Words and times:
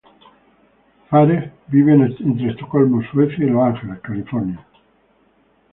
Fares 1.11 1.51
vive 1.67 1.91
entre 1.93 2.49
Estocolmo, 2.49 3.03
Suecia, 3.11 3.45
y 3.45 3.49
Los 3.51 3.61
Ángeles, 3.63 3.99
California. 3.99 4.65